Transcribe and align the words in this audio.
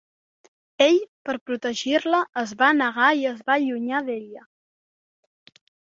Ell 0.85 0.97
per 1.29 1.35
protegir-la 1.51 2.23
es 2.45 2.55
va 2.63 2.73
negar 2.81 3.13
i 3.23 3.31
es 3.35 3.47
va 3.51 3.61
allunyar 3.61 4.05
d'ella. 4.11 4.47